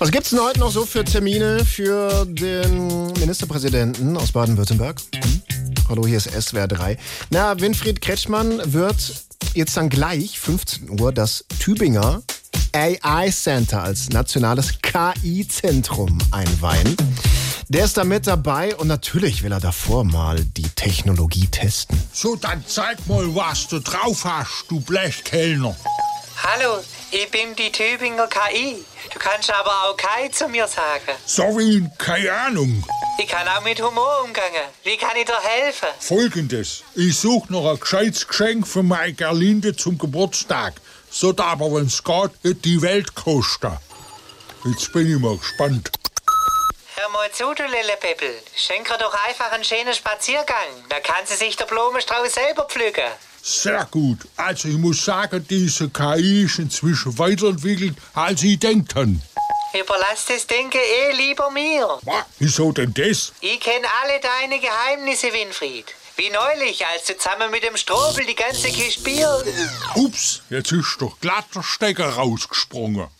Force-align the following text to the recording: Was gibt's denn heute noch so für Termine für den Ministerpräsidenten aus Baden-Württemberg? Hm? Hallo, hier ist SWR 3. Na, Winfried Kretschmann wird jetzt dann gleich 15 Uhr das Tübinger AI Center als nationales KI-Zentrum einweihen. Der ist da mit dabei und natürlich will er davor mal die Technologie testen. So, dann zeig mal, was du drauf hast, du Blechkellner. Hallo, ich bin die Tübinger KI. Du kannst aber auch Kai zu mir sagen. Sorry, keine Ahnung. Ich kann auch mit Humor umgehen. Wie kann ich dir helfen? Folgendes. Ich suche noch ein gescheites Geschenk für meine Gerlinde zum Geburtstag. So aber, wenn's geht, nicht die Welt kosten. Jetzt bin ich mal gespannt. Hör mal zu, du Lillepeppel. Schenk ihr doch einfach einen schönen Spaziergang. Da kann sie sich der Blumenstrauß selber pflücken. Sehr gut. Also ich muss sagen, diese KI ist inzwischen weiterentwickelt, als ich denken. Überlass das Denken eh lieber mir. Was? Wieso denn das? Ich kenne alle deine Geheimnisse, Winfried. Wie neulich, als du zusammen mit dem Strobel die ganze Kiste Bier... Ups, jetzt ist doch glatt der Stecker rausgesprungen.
Was 0.00 0.12
gibt's 0.12 0.30
denn 0.30 0.40
heute 0.40 0.60
noch 0.60 0.70
so 0.70 0.86
für 0.86 1.04
Termine 1.04 1.64
für 1.64 2.24
den 2.24 3.08
Ministerpräsidenten 3.14 4.16
aus 4.16 4.30
Baden-Württemberg? 4.30 5.00
Hm? 5.12 5.42
Hallo, 5.88 6.06
hier 6.06 6.18
ist 6.18 6.30
SWR 6.30 6.68
3. 6.68 6.96
Na, 7.30 7.58
Winfried 7.58 8.00
Kretschmann 8.00 8.60
wird 8.72 9.24
jetzt 9.54 9.76
dann 9.76 9.88
gleich 9.88 10.38
15 10.38 11.00
Uhr 11.00 11.12
das 11.12 11.44
Tübinger 11.58 12.22
AI 12.72 13.28
Center 13.32 13.82
als 13.82 14.10
nationales 14.10 14.74
KI-Zentrum 14.82 16.16
einweihen. 16.30 16.96
Der 17.68 17.84
ist 17.84 17.96
da 17.96 18.04
mit 18.04 18.28
dabei 18.28 18.76
und 18.76 18.86
natürlich 18.86 19.42
will 19.42 19.50
er 19.50 19.60
davor 19.60 20.04
mal 20.04 20.38
die 20.44 20.68
Technologie 20.76 21.48
testen. 21.48 22.00
So, 22.12 22.36
dann 22.36 22.62
zeig 22.68 23.04
mal, 23.08 23.34
was 23.34 23.66
du 23.66 23.80
drauf 23.80 24.24
hast, 24.24 24.66
du 24.68 24.80
Blechkellner. 24.80 25.74
Hallo, 26.50 26.82
ich 27.10 27.30
bin 27.30 27.54
die 27.56 27.70
Tübinger 27.70 28.26
KI. 28.26 28.82
Du 29.12 29.18
kannst 29.18 29.52
aber 29.52 29.70
auch 29.84 29.96
Kai 29.98 30.28
zu 30.28 30.48
mir 30.48 30.66
sagen. 30.66 31.12
Sorry, 31.26 31.86
keine 31.98 32.32
Ahnung. 32.32 32.82
Ich 33.18 33.26
kann 33.26 33.46
auch 33.46 33.60
mit 33.60 33.82
Humor 33.82 34.22
umgehen. 34.24 34.64
Wie 34.82 34.96
kann 34.96 35.14
ich 35.18 35.26
dir 35.26 35.38
helfen? 35.42 35.88
Folgendes. 36.00 36.84
Ich 36.94 37.18
suche 37.18 37.52
noch 37.52 37.70
ein 37.70 37.78
gescheites 37.78 38.26
Geschenk 38.26 38.66
für 38.66 38.82
meine 38.82 39.12
Gerlinde 39.12 39.76
zum 39.76 39.98
Geburtstag. 39.98 40.72
So 41.10 41.34
aber, 41.36 41.70
wenn's 41.70 42.02
geht, 42.02 42.42
nicht 42.42 42.64
die 42.64 42.80
Welt 42.80 43.14
kosten. 43.14 43.76
Jetzt 44.64 44.90
bin 44.94 45.14
ich 45.14 45.20
mal 45.20 45.36
gespannt. 45.36 45.90
Hör 46.94 47.10
mal 47.10 47.30
zu, 47.30 47.52
du 47.52 47.66
Lillepeppel. 47.66 48.40
Schenk 48.56 48.90
ihr 48.90 48.96
doch 48.96 49.14
einfach 49.28 49.52
einen 49.52 49.64
schönen 49.64 49.92
Spaziergang. 49.92 50.86
Da 50.88 50.98
kann 51.00 51.26
sie 51.26 51.36
sich 51.36 51.56
der 51.56 51.66
Blumenstrauß 51.66 52.32
selber 52.32 52.64
pflücken. 52.64 53.04
Sehr 53.48 53.86
gut. 53.90 54.18
Also 54.36 54.68
ich 54.68 54.76
muss 54.76 55.02
sagen, 55.02 55.44
diese 55.48 55.88
KI 55.88 56.44
ist 56.44 56.58
inzwischen 56.58 57.18
weiterentwickelt, 57.18 57.96
als 58.12 58.42
ich 58.42 58.58
denken. 58.58 59.22
Überlass 59.72 60.26
das 60.28 60.46
Denken 60.46 60.78
eh 60.78 61.12
lieber 61.16 61.50
mir. 61.50 61.98
Was? 62.02 62.24
Wieso 62.38 62.72
denn 62.72 62.92
das? 62.92 63.32
Ich 63.40 63.58
kenne 63.60 63.86
alle 64.02 64.20
deine 64.20 64.60
Geheimnisse, 64.60 65.32
Winfried. 65.32 65.86
Wie 66.16 66.28
neulich, 66.28 66.84
als 66.86 67.04
du 67.06 67.16
zusammen 67.16 67.50
mit 67.50 67.62
dem 67.62 67.76
Strobel 67.76 68.26
die 68.26 68.34
ganze 68.34 68.68
Kiste 68.68 69.02
Bier... 69.02 69.42
Ups, 69.94 70.42
jetzt 70.50 70.72
ist 70.72 70.96
doch 70.98 71.18
glatt 71.20 71.46
der 71.54 71.62
Stecker 71.62 72.08
rausgesprungen. 72.10 73.08